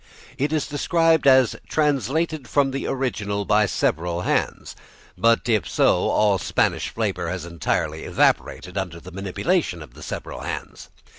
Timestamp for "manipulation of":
9.11-9.93